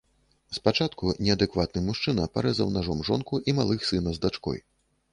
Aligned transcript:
Спачатку 0.57 1.11
неадэкватны 1.27 1.85
мужчына 1.91 2.27
парэзаў 2.39 2.75
нажом 2.81 3.07
жонку 3.11 3.35
і 3.49 3.59
малых 3.63 3.89
сына 3.93 4.09
з 4.21 4.29
дачкой. 4.29 4.57